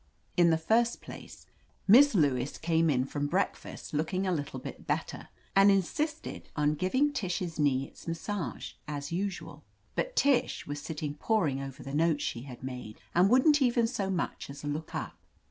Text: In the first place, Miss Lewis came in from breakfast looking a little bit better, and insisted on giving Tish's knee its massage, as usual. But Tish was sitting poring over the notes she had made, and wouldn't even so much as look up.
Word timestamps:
In 0.35 0.49
the 0.49 0.57
first 0.57 0.99
place, 0.99 1.45
Miss 1.87 2.15
Lewis 2.15 2.57
came 2.57 2.89
in 2.89 3.05
from 3.05 3.27
breakfast 3.27 3.93
looking 3.93 4.25
a 4.25 4.31
little 4.31 4.59
bit 4.59 4.87
better, 4.87 5.27
and 5.55 5.69
insisted 5.69 6.49
on 6.55 6.73
giving 6.73 7.13
Tish's 7.13 7.59
knee 7.59 7.85
its 7.85 8.07
massage, 8.07 8.71
as 8.87 9.11
usual. 9.11 9.63
But 9.93 10.15
Tish 10.15 10.65
was 10.65 10.81
sitting 10.81 11.13
poring 11.13 11.61
over 11.61 11.83
the 11.83 11.93
notes 11.93 12.23
she 12.23 12.41
had 12.41 12.63
made, 12.63 12.99
and 13.13 13.29
wouldn't 13.29 13.61
even 13.61 13.85
so 13.85 14.09
much 14.09 14.49
as 14.49 14.63
look 14.63 14.95
up. 14.95 15.19